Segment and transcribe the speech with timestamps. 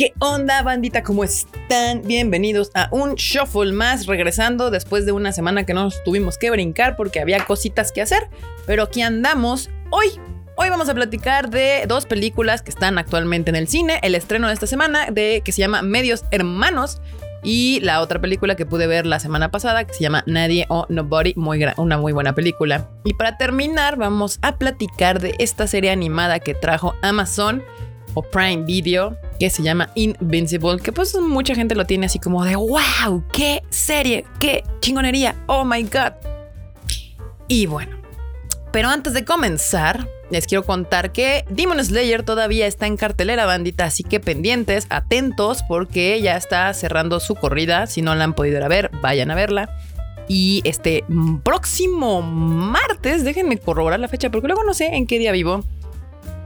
[0.00, 1.02] ¿Qué onda, bandita?
[1.02, 2.00] ¿Cómo están?
[2.00, 6.96] Bienvenidos a un shuffle más, regresando después de una semana que nos tuvimos que brincar
[6.96, 8.30] porque había cositas que hacer,
[8.64, 10.06] pero aquí andamos hoy.
[10.56, 14.48] Hoy vamos a platicar de dos películas que están actualmente en el cine, el estreno
[14.48, 17.02] de esta semana de que se llama Medios Hermanos
[17.42, 20.86] y la otra película que pude ver la semana pasada que se llama Nadie o
[20.88, 22.88] Nobody, muy una muy buena película.
[23.04, 27.62] Y para terminar vamos a platicar de esta serie animada que trajo Amazon
[28.14, 32.44] o Prime Video que se llama Invincible, que pues mucha gente lo tiene así como
[32.44, 36.12] de wow, qué serie, qué chingonería, oh my god.
[37.48, 37.96] Y bueno,
[38.70, 43.86] pero antes de comenzar, les quiero contar que Demon Slayer todavía está en cartelera, bandita,
[43.86, 47.86] así que pendientes, atentos, porque ya está cerrando su corrida.
[47.86, 49.74] Si no la han podido ver, vayan a verla.
[50.28, 51.02] Y este
[51.42, 55.64] próximo martes, déjenme corroborar la fecha, porque luego no sé en qué día vivo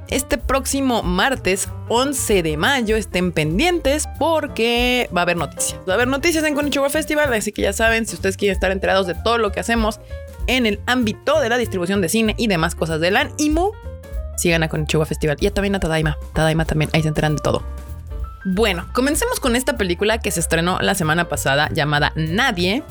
[0.09, 5.81] este próximo martes 11 de mayo estén pendientes porque va a haber noticias.
[5.89, 8.71] Va a haber noticias en Konichiwa Festival, así que ya saben, si ustedes quieren estar
[8.71, 10.01] enterados de todo lo que hacemos
[10.47, 13.71] en el ámbito de la distribución de cine y demás cosas del anime,
[14.37, 15.37] sigan a Konichiwa Festival.
[15.41, 16.19] Y también a Tadaima.
[16.33, 17.63] Tadaima también, ahí se enteran de todo.
[18.47, 22.83] Bueno, comencemos con esta película que se estrenó la semana pasada llamada Nadie,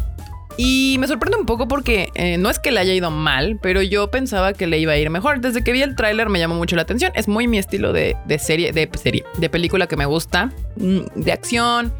[0.58, 3.82] y me sorprende un poco porque eh, no es que le haya ido mal, pero
[3.82, 5.42] yo pensaba que le iba a ir mejor.
[5.42, 7.12] Desde que vi el tráiler me llamó mucho la atención.
[7.16, 10.52] Es muy mi estilo de, serie, de serie, de película que me gusta.
[10.76, 11.92] Mm, de acción,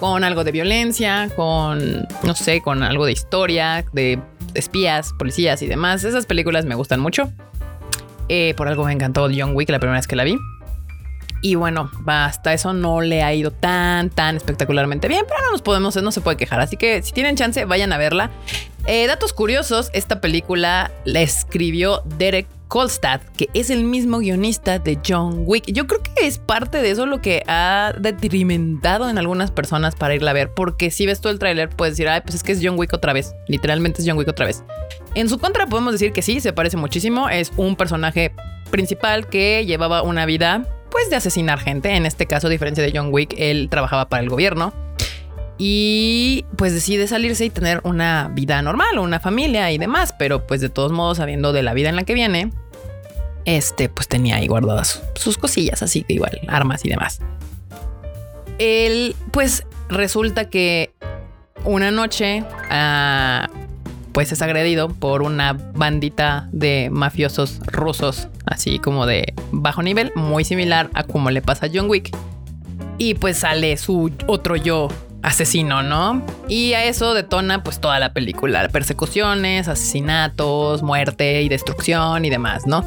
[0.00, 4.18] con algo de violencia, con, no sé, con algo de historia, de
[4.54, 6.02] espías, policías y demás.
[6.02, 7.30] Esas películas me gustan mucho.
[8.28, 10.36] Eh, por algo me encantó John Wick la primera vez que la vi.
[11.42, 15.62] Y bueno, hasta eso no le ha ido tan, tan espectacularmente bien, pero no nos
[15.62, 16.60] podemos, no se puede quejar.
[16.60, 18.30] Así que si tienen chance, vayan a verla.
[18.86, 24.98] Eh, datos curiosos, esta película la escribió Derek Kolstad, que es el mismo guionista de
[25.06, 25.64] John Wick.
[25.72, 30.14] Yo creo que es parte de eso lo que ha detrimentado en algunas personas para
[30.14, 32.52] irla a ver, porque si ves todo el tráiler puedes decir, ay, pues es que
[32.52, 33.34] es John Wick otra vez.
[33.48, 34.62] Literalmente es John Wick otra vez.
[35.14, 37.28] En su contra podemos decir que sí, se parece muchísimo.
[37.28, 38.32] Es un personaje
[38.70, 41.90] principal que llevaba una vida pues de asesinar gente.
[41.90, 44.72] En este caso, a diferencia de John Wick, él trabajaba para el gobierno.
[45.58, 50.14] Y pues decide salirse y tener una vida normal, una familia y demás.
[50.18, 52.50] Pero pues de todos modos, sabiendo de la vida en la que viene,
[53.44, 57.20] este pues tenía ahí guardadas sus cosillas, así que igual, armas y demás.
[58.58, 60.92] Él pues resulta que
[61.64, 63.48] una noche ah,
[64.12, 70.44] pues es agredido por una bandita de mafiosos rusos así como de bajo nivel, muy
[70.44, 72.10] similar a como le pasa a John Wick.
[72.98, 74.88] Y pues sale su otro yo
[75.22, 76.22] asesino, ¿no?
[76.48, 82.66] Y a eso detona pues toda la película, persecuciones, asesinatos, muerte y destrucción y demás,
[82.66, 82.84] ¿no?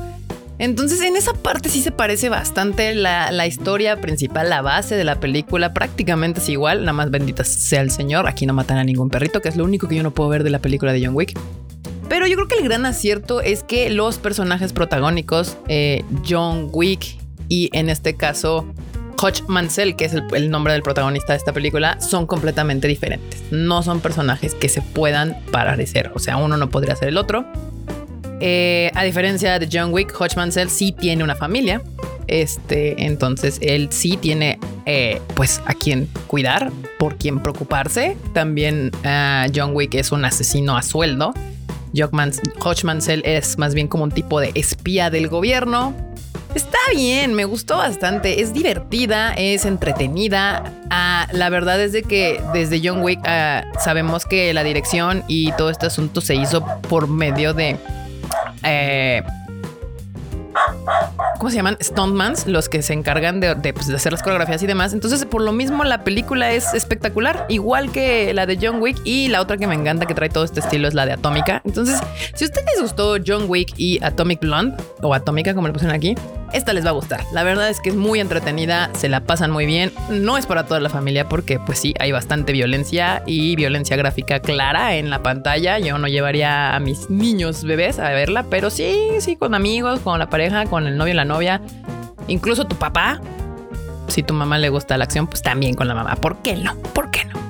[0.64, 5.04] Entonces en esa parte sí se parece bastante la, la, historia principal, la base de
[5.04, 8.86] la película prácticamente es igual, nada más bendita sea el Señor, aquí no matan a
[8.86, 11.06] ningún perrito, que es lo único que yo no puedo ver de la película de
[11.06, 11.38] John Wick.
[12.08, 17.18] Pero yo creo que el gran acierto es que los personajes protagónicos, eh, John Wick
[17.50, 18.66] y en este caso
[19.22, 23.44] Hutch Mansell, que es el, nombre del protagonista de esta película, son completamente diferentes.
[23.52, 26.14] No son personajes que se puedan parecer.
[26.16, 27.46] O sea, uno no podría ser el otro.
[28.46, 31.82] Eh, a diferencia de John Wick, Hutch Mansell sí tiene una familia.
[32.28, 38.18] Este, entonces él sí tiene, eh, pues, a quien cuidar, por quien preocuparse.
[38.34, 41.34] También ah, John Wick es un asesino a sueldo.
[41.96, 45.96] Hodge Mansell es más bien como un tipo de espía del gobierno.
[46.54, 48.42] Está bien, me gustó bastante.
[48.42, 50.82] Es divertida, es entretenida.
[50.90, 55.54] Ah, la verdad es de que desde John Wick ah, sabemos que la dirección y
[55.54, 57.78] todo este asunto se hizo por medio de
[58.64, 59.24] eh,
[61.38, 61.78] ¿cómo se llaman?
[61.82, 64.94] Stuntmans, los que se encargan pues, de, hacer las coreografías y demás.
[64.94, 69.28] Entonces, por lo mismo, la película es espectacular, igual que la de John Wick y
[69.30, 71.62] la otra que me encanta que trae todo este estilo es la de Atómica.
[71.66, 72.00] Entonces,
[72.34, 75.96] si a ustedes les gustó John Wick y Atomic Blonde o Atómica, como le pusieron
[75.96, 76.16] aquí,
[76.54, 77.22] esta les va a gustar.
[77.34, 79.92] La verdad es que es muy entretenida, se la pasan muy bien.
[80.10, 84.40] No es para toda la familia porque pues sí, hay bastante violencia y violencia gráfica
[84.40, 85.80] clara en la pantalla.
[85.80, 90.20] Yo no llevaría a mis niños bebés a verla, pero sí, sí, con amigos, con
[90.20, 91.62] la pareja, con el novio y la novia,
[92.28, 93.20] incluso tu papá.
[94.08, 96.16] Si tu mamá le gusta la acción, pues también con la mamá.
[96.16, 96.76] ¿Por qué no?
[96.94, 97.43] ¿Por qué no?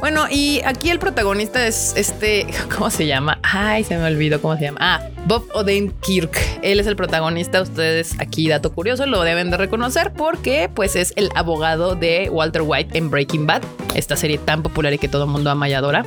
[0.00, 3.38] Bueno, y aquí el protagonista es este, ¿cómo se llama?
[3.42, 4.78] Ay, se me olvidó cómo se llama.
[4.80, 6.38] Ah, Bob Odenkirk.
[6.62, 7.60] Él es el protagonista.
[7.60, 12.62] Ustedes aquí, dato curioso, lo deben de reconocer porque pues es el abogado de Walter
[12.64, 13.62] White en Breaking Bad,
[13.94, 16.04] esta serie tan popular y que todo el mundo ama y adora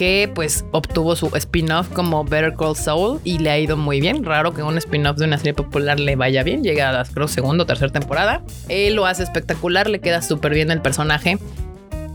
[0.00, 4.24] que pues obtuvo su spin-off como Better Call Saul y le ha ido muy bien.
[4.24, 6.64] Raro que un spin-off de una serie popular le vaya bien.
[6.64, 8.42] Llega a la creo, segunda o tercera temporada.
[8.70, 11.38] Él lo hace espectacular, le queda súper bien el personaje.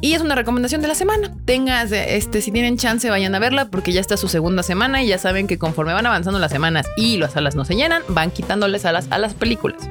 [0.05, 1.31] Y es una recomendación de la semana.
[1.45, 5.07] Tengas, este, si tienen chance, vayan a verla porque ya está su segunda semana y
[5.07, 8.29] ya saben que conforme van avanzando las semanas y las salas no se llenan, van
[8.29, 9.89] quitándoles alas a las películas.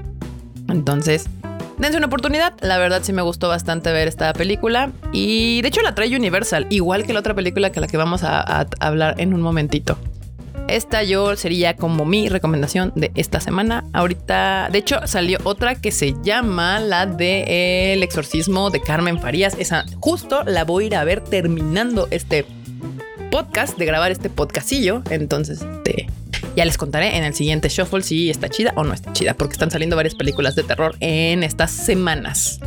[0.69, 1.27] Entonces,
[1.79, 2.55] dense una oportunidad.
[2.61, 4.93] La verdad sí me gustó bastante ver esta película.
[5.13, 8.23] Y de hecho la trae Universal, igual que la otra película que la que vamos
[8.23, 9.99] a hablar en un momentito.
[10.69, 13.85] Esta yo sería como mi recomendación de esta semana.
[13.93, 19.57] Ahorita, de hecho, salió otra que se llama la de El exorcismo de Carmen Farías.
[19.59, 22.47] Esa justo la voy a ir a ver terminando este
[23.31, 25.03] podcast, de grabar este podcastillo.
[25.11, 26.07] Entonces, este,
[26.57, 29.53] ya les contaré en el siguiente shuffle si está chida o no está chida, porque
[29.53, 32.61] están saliendo varias películas de terror en estas semanas.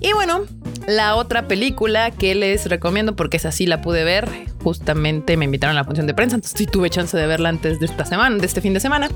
[0.00, 0.44] Y bueno,
[0.86, 4.28] la otra película que les recomiendo, porque esa sí la pude ver,
[4.62, 7.80] justamente me invitaron a la función de prensa, entonces sí tuve chance de verla antes
[7.80, 9.08] de esta semana, de este fin de semana.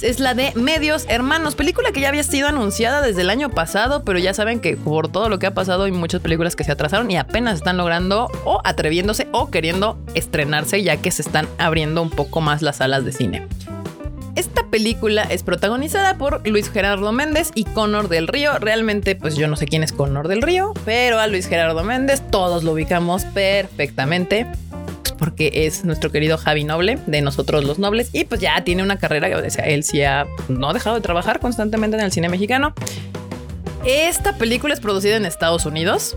[0.00, 4.02] Es la de Medios Hermanos, película que ya había sido anunciada desde el año pasado,
[4.04, 6.72] pero ya saben que por todo lo que ha pasado hay muchas películas que se
[6.72, 12.02] atrasaron y apenas están logrando o atreviéndose o queriendo estrenarse ya que se están abriendo
[12.02, 13.46] un poco más las salas de cine.
[14.42, 18.58] Esta película es protagonizada por Luis Gerardo Méndez y Conor del Río.
[18.58, 22.20] Realmente, pues yo no sé quién es Conor del Río, pero a Luis Gerardo Méndez
[22.28, 24.48] todos lo ubicamos perfectamente
[25.16, 28.98] porque es nuestro querido Javi Noble de Nosotros los Nobles y pues ya tiene una
[28.98, 32.28] carrera, o sea, él sí ha no ha dejado de trabajar constantemente en el cine
[32.28, 32.74] mexicano.
[33.86, 36.16] Esta película es producida en Estados Unidos.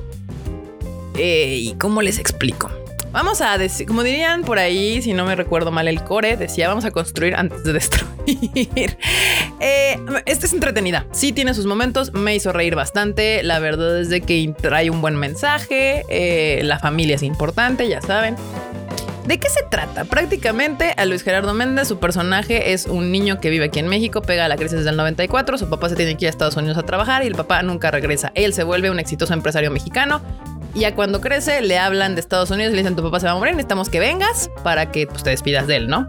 [1.16, 2.72] Eh, ¿Y cómo les explico?
[3.16, 6.68] Vamos a decir, como dirían por ahí, si no me recuerdo mal, el core decía,
[6.68, 8.10] vamos a construir antes de destruir.
[9.62, 14.10] eh, esta es entretenida, sí tiene sus momentos, me hizo reír bastante, la verdad es
[14.10, 18.36] de que trae un buen mensaje, eh, la familia es importante, ya saben.
[19.26, 20.04] ¿De qué se trata?
[20.04, 24.22] Prácticamente a Luis Gerardo Méndez, su personaje es un niño que vive aquí en México,
[24.22, 26.84] pega la crisis del 94, su papá se tiene que ir a Estados Unidos a
[26.84, 28.34] trabajar y el papá nunca regresa.
[28.36, 30.22] Él se vuelve un exitoso empresario mexicano,
[30.76, 33.26] y ya cuando crece, le hablan de Estados Unidos y le dicen: Tu papá se
[33.26, 36.08] va a morir, necesitamos que vengas para que pues, te despidas de él, ¿no?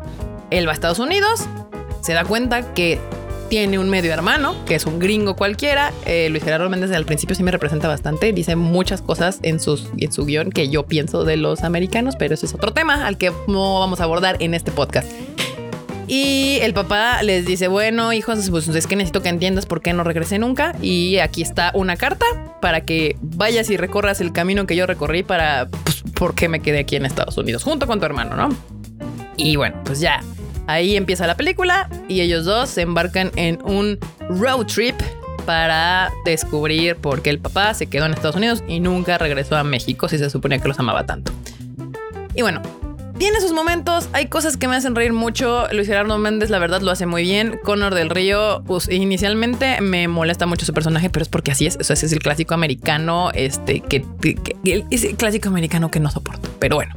[0.51, 1.47] Él va a Estados Unidos,
[2.03, 2.99] se da cuenta que
[3.49, 5.93] tiene un medio hermano, que es un gringo cualquiera.
[6.05, 9.59] Eh, Luis Gerardo Méndez al principio sí me representa bastante, dice muchas cosas en,
[9.99, 13.19] en su guion que yo pienso de los americanos, pero ese es otro tema al
[13.19, 15.09] que no vamos a abordar en este podcast.
[16.09, 19.93] Y el papá les dice, bueno, hijos, pues es que necesito que entiendas por qué
[19.93, 20.75] no regresé nunca.
[20.81, 22.27] Y aquí está una carta
[22.61, 26.61] para que vayas y recorras el camino que yo recorrí para, pues, por qué me
[26.61, 28.49] quedé aquí en Estados Unidos, junto con tu hermano, ¿no?
[29.37, 30.23] Y bueno, pues ya,
[30.67, 33.99] ahí empieza la película y ellos dos se embarcan en un
[34.31, 34.97] road trip
[35.45, 39.65] para descubrir por qué el papá se quedó en Estados Unidos y nunca regresó a
[39.65, 41.33] México si se suponía que los amaba tanto.
[42.35, 42.63] Y bueno,
[43.19, 45.67] tiene sus momentos, hay cosas que me hacen reír mucho.
[45.73, 47.59] Luis Gerardo Méndez, la verdad, lo hace muy bien.
[47.63, 51.77] Conor del Río, pues inicialmente me molesta mucho su personaje, pero es porque así es.
[51.81, 54.05] O sea, ese es el clásico americano, este, que,
[54.91, 56.49] es el clásico americano que no soporto.
[56.59, 56.95] Pero bueno,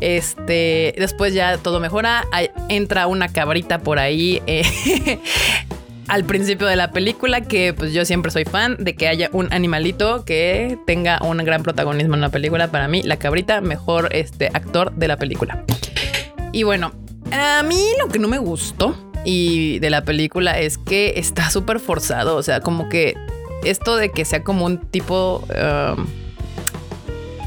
[0.00, 2.24] este, después ya todo mejora.
[2.68, 4.42] entra una cabrita por ahí.
[4.46, 5.18] Eh,
[6.12, 9.50] al principio de la película, que pues yo siempre soy fan de que haya un
[9.50, 12.70] animalito que tenga un gran protagonismo en la película.
[12.70, 15.64] Para mí, la cabrita, mejor este, actor de la película.
[16.52, 16.92] Y bueno,
[17.30, 18.94] a mí lo que no me gustó
[19.24, 22.36] y de la película es que está súper forzado.
[22.36, 23.14] O sea, como que
[23.64, 26.06] esto de que sea como un tipo um,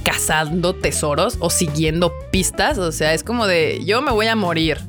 [0.03, 2.79] cazando tesoros o siguiendo pistas.
[2.79, 4.79] O sea, es como de yo me voy a morir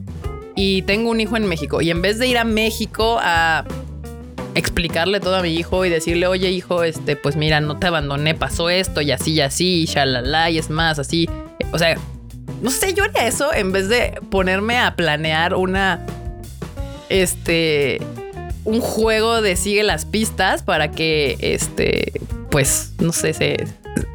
[0.56, 1.80] y tengo un hijo en México.
[1.82, 3.64] Y en vez de ir a México a
[4.54, 8.34] explicarle todo a mi hijo y decirle, oye hijo, este, pues mira, no te abandoné,
[8.34, 11.28] pasó esto y así y así, y shalala, y es más, así.
[11.72, 11.96] O sea,
[12.62, 16.04] no sé, yo haría eso en vez de ponerme a planear una,
[17.10, 18.00] este,
[18.64, 22.12] un juego de sigue las pistas para que, este,
[22.50, 23.66] pues, no sé, se,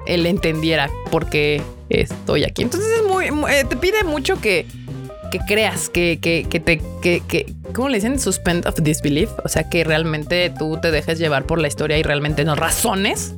[0.08, 2.64] él entendiera por qué estoy aquí.
[2.64, 4.66] Entonces es muy, eh, te pide mucho que
[5.32, 8.20] que creas, que, que, que te, que, que, ¿cómo le dicen?
[8.20, 9.32] Suspend of disbelief.
[9.44, 13.34] O sea, que realmente tú te dejes llevar por la historia y realmente no razones.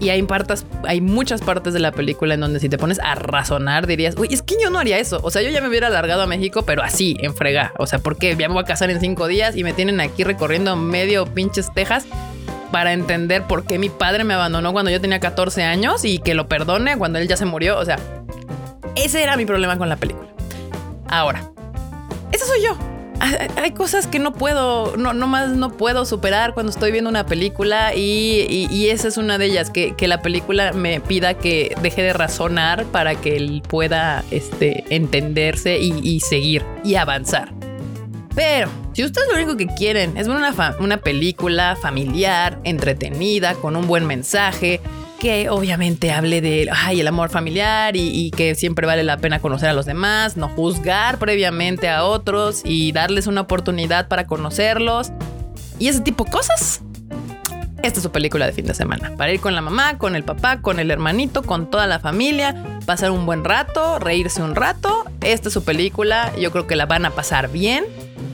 [0.00, 3.14] Y hay, partes, hay muchas partes de la película en donde si te pones a
[3.14, 5.20] razonar dirías, uy, es que yo no haría eso.
[5.22, 7.72] O sea, yo ya me hubiera alargado a México, pero así, en frega.
[7.78, 10.24] O sea, porque ya me voy a casar en cinco días y me tienen aquí
[10.24, 12.06] recorriendo medio pinches Texas
[12.70, 16.34] para entender por qué mi padre me abandonó cuando yo tenía 14 años y que
[16.34, 17.78] lo perdone cuando él ya se murió.
[17.78, 17.98] O sea,
[18.96, 20.33] ese era mi problema con la película.
[21.14, 21.48] Ahora,
[22.32, 22.76] esa soy yo.
[23.56, 27.24] hay cosas que no puedo, no, no más no puedo superar cuando estoy viendo una
[27.24, 32.14] película y, esa es una de ellas, que, la película me pida que deje de
[32.14, 37.52] razonar para que él pueda este, entenderse y, seguir y avanzar.
[38.34, 43.76] Pero si ustedes lo único que quieren es ver una, una película familiar, entretenida, con
[43.76, 44.80] un buen mensaje,
[45.24, 49.70] que obviamente hable de ay, el amor familiar y, que siempre vale la pena conocer
[49.70, 55.12] a los demás, no juzgar previamente a otros y darles una oportunidad para conocerlos
[55.78, 56.82] y ese tipo de cosas.
[57.82, 59.12] Esta es su película de fin de semana.
[59.16, 62.78] Para ir con la mamá, con el papá, con el hermanito, con toda la familia,
[62.84, 65.06] pasar un buen rato, reírse un rato.
[65.22, 66.34] Esta es su película.
[66.38, 67.86] Yo creo que la van a pasar bien.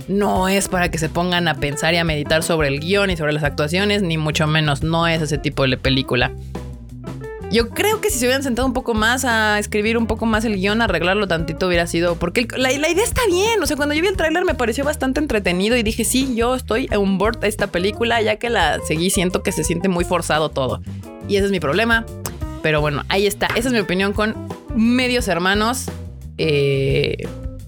[0.09, 3.17] No es para que se pongan a pensar y a meditar sobre el guion y
[3.17, 4.83] sobre las actuaciones, ni mucho menos.
[4.83, 6.33] No es ese tipo de película.
[7.51, 10.45] Yo creo que si se hubieran sentado un poco más a escribir un poco más
[10.45, 12.15] el guion, arreglarlo tantito hubiera sido.
[12.15, 13.61] Porque la, idea está bien.
[13.61, 16.55] O sea, cuando yo vi el tráiler me pareció bastante entretenido y dije, sí, yo
[16.55, 20.05] estoy un board de esta película, ya que la seguí, siento que se siente muy
[20.05, 20.81] forzado todo.
[21.29, 22.07] Y ese es mi problema.
[22.63, 23.47] Pero bueno, ahí está.
[23.57, 24.37] Esa es mi opinión con
[24.77, 25.87] medios hermanos.
[26.39, 27.17] Eh,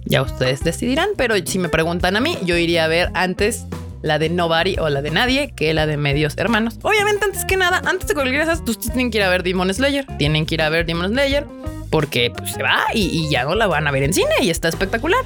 [0.05, 3.67] ya ustedes decidirán, pero si me preguntan a mí, yo iría a ver antes
[4.02, 6.78] la de Nobody o la de Nadie que la de Medios Hermanos.
[6.82, 9.73] Obviamente, antes que nada, antes de cualquier esas, ustedes tienen que ir a ver Demon
[9.73, 10.06] Slayer.
[10.18, 11.47] Tienen que ir a ver Demon Slayer
[11.90, 14.68] porque pues, se va y, ya no la van a ver en cine y está
[14.68, 15.25] espectacular.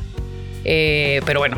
[0.65, 1.57] Eh, pero bueno,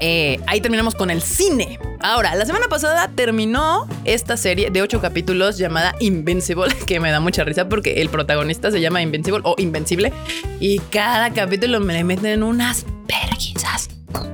[0.00, 1.78] eh, ahí terminamos con el cine.
[2.00, 7.20] Ahora, la semana pasada terminó esta serie de ocho capítulos llamada Invincible, que me da
[7.20, 10.12] mucha risa porque el protagonista se llama Invincible o Invencible
[10.60, 12.86] y cada capítulo me le meten unas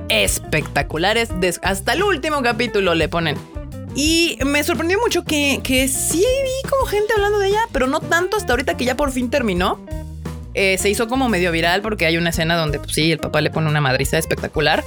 [0.09, 1.29] espectaculares.
[1.61, 3.37] Hasta el último capítulo le ponen.
[3.95, 8.01] Y me sorprendió mucho que, que sí vi como gente hablando de ella, pero no
[8.01, 9.79] tanto hasta ahorita que ya por fin terminó.
[10.53, 13.41] Eh, se hizo como medio viral porque hay una escena donde, pues sí, el papá
[13.41, 14.83] le pone una madriza espectacular.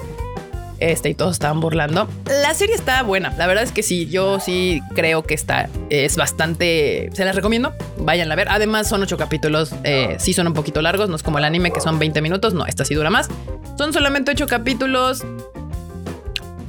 [0.80, 2.08] Este, y todos estaban burlando.
[2.26, 3.34] La serie está buena.
[3.36, 5.68] La verdad es que sí, yo sí creo que está.
[5.90, 7.10] Es bastante.
[7.14, 7.74] Se las recomiendo.
[7.98, 8.48] Váyanla a ver.
[8.48, 9.72] Además, son ocho capítulos.
[9.84, 11.08] Eh, sí son un poquito largos.
[11.08, 12.54] No es como el anime que son 20 minutos.
[12.54, 13.28] No, esta sí dura más.
[13.76, 15.24] Son solamente ocho capítulos.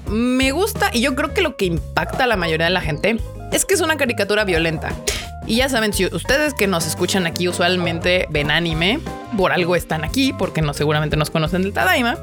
[0.08, 3.18] Me gusta y yo creo que lo que impacta a la mayoría de la gente
[3.52, 4.90] es que es una caricatura violenta.
[5.46, 9.00] Y ya saben, si ustedes que nos escuchan aquí usualmente ven anime,
[9.36, 12.18] por algo están aquí, porque no seguramente nos conocen del Tadaima.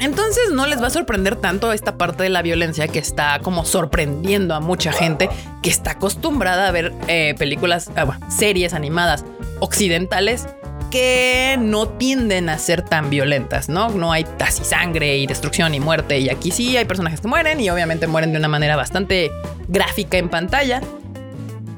[0.00, 3.64] Entonces no les va a sorprender tanto esta parte de la violencia que está como
[3.64, 5.28] sorprendiendo a mucha gente
[5.62, 9.24] que está acostumbrada a ver eh, películas, ah, series animadas
[9.60, 10.46] occidentales
[10.90, 13.88] que no tienden a ser tan violentas, ¿no?
[13.88, 17.60] No hay casi sangre y destrucción y muerte y aquí sí hay personajes que mueren
[17.60, 19.30] y obviamente mueren de una manera bastante
[19.68, 20.80] gráfica en pantalla.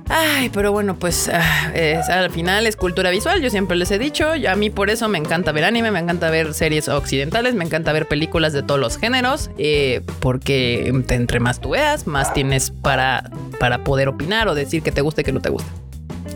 [0.09, 1.73] Ay, pero bueno, pues ah,
[2.09, 5.19] al final es cultura visual, yo siempre les he dicho, a mí por eso me
[5.19, 8.99] encanta ver anime, me encanta ver series occidentales, me encanta ver películas de todos los
[8.99, 14.83] géneros, eh, porque entre más tú veas, más tienes para, para poder opinar o decir
[14.83, 15.71] que te gusta y que no te gusta.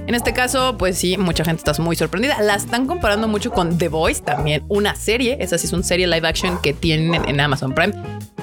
[0.06, 2.40] En este caso, pues sí, mucha gente está muy sorprendida.
[2.40, 5.36] La están comparando mucho con The Voice, también una serie.
[5.38, 7.92] Esa sí es una serie live action que tienen en Amazon Prime.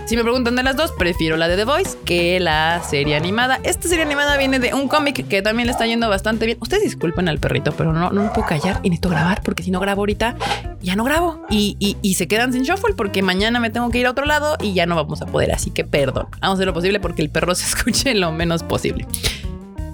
[0.07, 3.59] Si me preguntan de las dos, prefiero la de The Voice que la serie animada.
[3.63, 6.57] Esta serie animada viene de un cómic que también le está yendo bastante bien.
[6.61, 9.69] Ustedes disculpen al perrito, pero no, no me puedo callar y necesito grabar porque si
[9.69, 10.37] no grabo ahorita,
[10.79, 11.45] ya no grabo.
[11.49, 14.55] Y, y, se quedan sin shuffle porque mañana me tengo que ir a otro lado
[14.61, 15.51] y ya no vamos a poder.
[15.51, 16.27] Así que perdón.
[16.39, 19.05] Vamos a hacer lo posible porque el perro se escuche lo menos posible.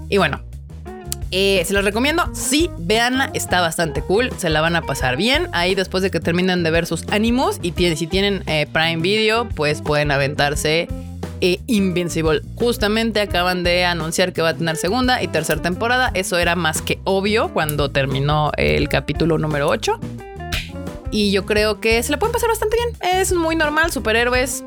[0.09, 0.43] Y bueno,
[1.35, 2.29] eh, se los recomiendo.
[2.35, 4.29] Sí, véanla, está bastante cool.
[4.37, 5.49] Se la van a pasar bien.
[5.51, 9.49] Ahí después de que terminen de ver sus ánimos y si tienen eh, Prime Video,
[9.49, 10.87] pues pueden aventarse
[11.41, 12.41] eh, Invincible.
[12.53, 16.11] Justamente acaban de anunciar que va a tener segunda y tercera temporada.
[16.13, 19.99] Eso era más que obvio cuando terminó el capítulo número 8.
[21.09, 23.19] Y yo creo que se la pueden pasar bastante bien.
[23.19, 24.63] Es muy normal, superhéroes.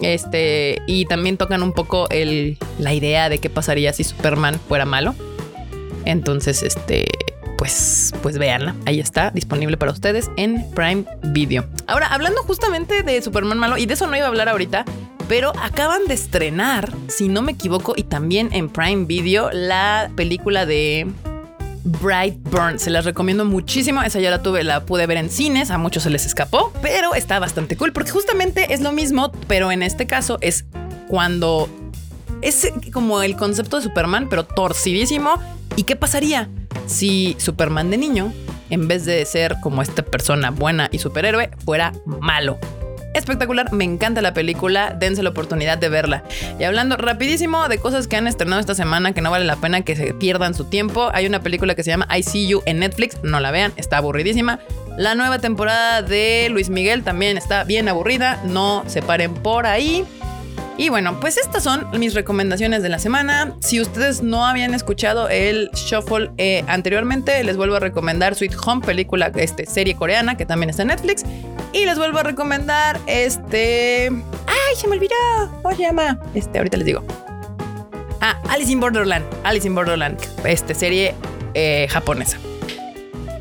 [0.00, 5.14] Este, y también tocan un poco la idea de qué pasaría si Superman fuera malo.
[6.08, 7.06] Entonces, este,
[7.58, 8.74] pues, pues véanla.
[8.86, 11.66] Ahí está, disponible para ustedes en Prime Video.
[11.86, 14.86] Ahora, hablando justamente de Superman malo, y de eso no iba a hablar ahorita,
[15.28, 20.64] pero acaban de estrenar, si no me equivoco, y también en Prime Video, la película
[20.64, 21.06] de
[21.84, 22.78] Brightburn.
[22.78, 24.02] Se las recomiendo muchísimo.
[24.02, 25.70] Esa ya la tuve, la pude ver en cines.
[25.70, 29.70] A muchos se les escapó, pero está bastante cool porque justamente es lo mismo, pero
[29.70, 30.64] en este caso es
[31.06, 31.68] cuando
[32.40, 35.38] es como el concepto de Superman, pero torcidísimo
[35.78, 36.48] ¿Y qué pasaría
[36.86, 38.32] si Superman de niño,
[38.68, 42.58] en vez de ser como esta persona buena y superhéroe, fuera malo?
[43.14, 46.24] espectacular, me encanta la película, dense la oportunidad de verla.
[46.58, 49.82] Y hablando rapidísimo de cosas que han estrenado esta semana que no vale la pena
[49.82, 52.78] que se pierdan su tiempo, hay una película que se llama I See You en
[52.78, 54.60] Netflix, no la vean, está aburridísima.
[54.96, 58.42] La nueva temporada de Luis Miguel también está bien aburrida.
[58.44, 60.04] No se paren por ahí.
[60.78, 63.56] Y bueno, pues estas son mis recomendaciones de la semana.
[63.60, 68.86] Si ustedes no habían escuchado el Shuffle eh, anteriormente, les vuelvo a recomendar Sweet Home,
[68.86, 71.24] película, este, serie coreana que también está en Netflix.
[71.72, 74.08] Y les vuelvo a recomendar este...
[74.46, 75.16] ¡Ay, se me olvidó!
[75.62, 76.20] ¿Cómo se llama?
[76.32, 77.04] Este, ahorita les digo.
[78.20, 79.26] Ah, Alice in Borderland.
[79.42, 80.20] Alice in Borderland.
[80.44, 81.12] Este, serie
[81.54, 82.38] eh, japonesa.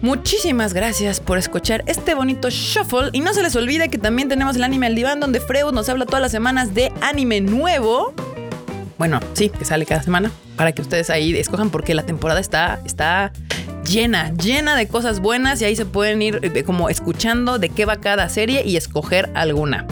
[0.02, 4.56] Muchísimas gracias por escuchar este bonito shuffle y no se les olvide que también tenemos
[4.56, 8.14] el anime al diván donde Freud nos habla todas las semanas de anime nuevo.
[9.00, 12.80] Bueno, sí, que sale cada semana para que ustedes ahí escojan porque la temporada está,
[12.86, 13.32] está
[13.88, 17.86] llena, llena de cosas buenas y ahí se pueden ir eh, como escuchando de qué
[17.86, 19.88] va cada serie y escoger alguna.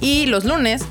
[0.00, 0.84] Y los lunes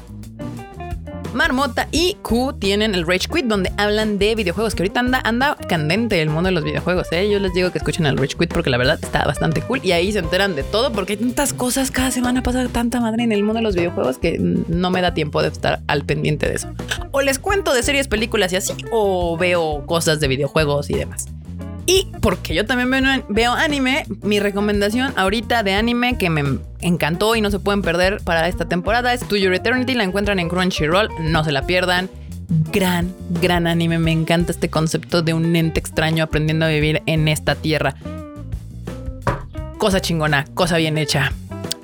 [1.38, 5.56] Marmota y Q tienen el Rage Quit donde hablan de videojuegos, que ahorita anda, anda
[5.70, 7.08] candente el mundo de los videojuegos.
[7.12, 7.30] ¿eh?
[7.30, 9.92] Yo les digo que escuchen el Rage Quit porque la verdad está bastante cool y
[9.92, 13.32] ahí se enteran de todo porque hay tantas cosas cada semana pasa tanta madre en
[13.32, 16.56] el mundo de los videojuegos que no me da tiempo de estar al pendiente de
[16.56, 16.70] eso.
[17.12, 21.28] O les cuento de series, películas y así, o veo cosas de videojuegos y demás.
[21.88, 27.42] Y porque yo también veo, anime, mi recomendación ahorita de anime que me encantó y
[27.42, 29.94] no se pueden perder para esta temporada es To Your Eternity.
[29.96, 32.10] La encuentran en Crunchyroll, no se la pierdan.
[32.74, 34.00] Gran, gran anime.
[34.00, 37.96] Me encanta este concepto de un ente extraño aprendiendo a vivir en esta tierra.
[39.78, 41.32] Cosa chingona, cosa bien hecha.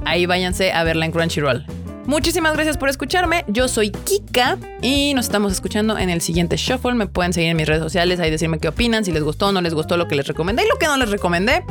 [0.04, 1.66] Ahí váyanse a verla en Crunchyroll.
[2.06, 3.46] Muchísimas gracias por escucharme.
[3.48, 6.96] Yo soy Kika y nos estamos escuchando en el siguiente Shuffle.
[6.96, 9.52] Me pueden seguir en mis redes sociales, ahí decirme qué opinan, si les gustó o
[9.52, 11.64] no les gustó lo que les recomendé y lo que no les recomendé.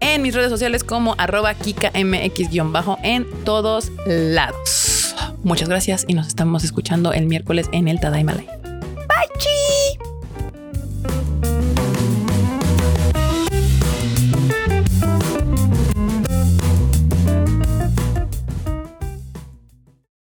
[0.00, 5.14] En mis redes sociales como arroba KikaMX-bajo en todos lados.
[5.42, 8.50] Muchas gracias y nos estamos escuchando el miércoles en el Tadaima Live.
[8.62, 9.65] Bye, chi.